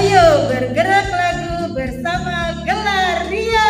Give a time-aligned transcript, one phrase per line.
[0.00, 3.68] Ayo bergerak lagu bersama Gelaria.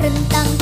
[0.00, 0.59] Rentangkan tangan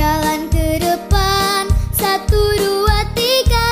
[0.00, 3.68] Berjalan ke depan Satu, dua, tiga.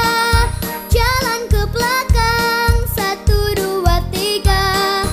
[0.92, 5.08] Jalan ke belakang Satu, dua, tiga.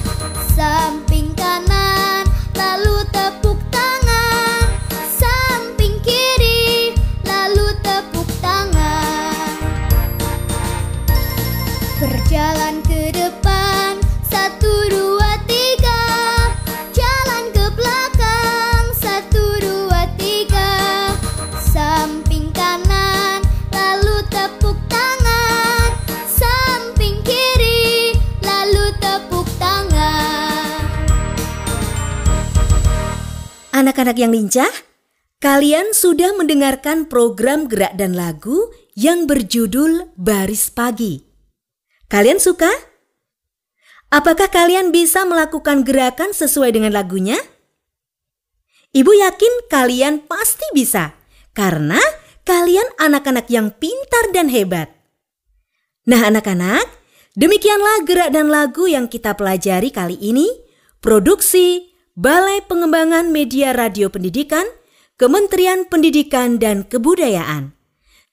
[0.52, 4.68] Samping kanan Lalu tepuk tangan.
[5.08, 9.56] Samping kiri Lalu tepuk tangan.
[12.04, 14.65] Berjalan ke depan Satu,
[33.86, 34.74] Anak-anak yang lincah,
[35.38, 41.22] kalian sudah mendengarkan program gerak dan lagu yang berjudul Baris Pagi.
[42.10, 42.74] Kalian suka?
[44.10, 47.38] Apakah kalian bisa melakukan gerakan sesuai dengan lagunya?
[48.90, 51.14] Ibu yakin kalian pasti bisa,
[51.54, 52.02] karena
[52.42, 54.90] kalian anak-anak yang pintar dan hebat.
[56.10, 56.90] Nah, anak-anak,
[57.38, 60.50] demikianlah gerak dan lagu yang kita pelajari kali ini.
[61.06, 64.64] Produksi Balai Pengembangan Media Radio Pendidikan,
[65.20, 67.76] Kementerian Pendidikan dan Kebudayaan.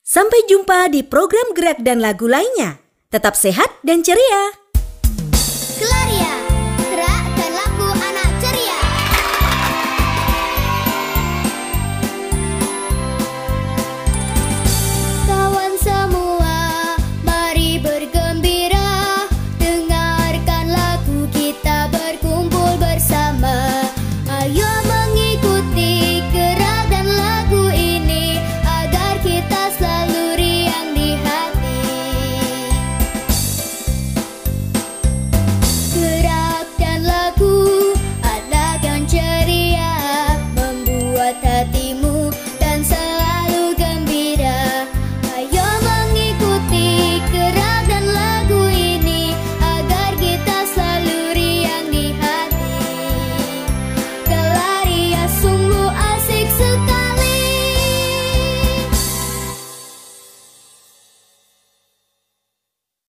[0.06, 2.78] Sampai jumpa di program gerak dan lagu lainnya.
[3.10, 4.54] Tetap sehat dan ceria.
[5.82, 6.41] Claria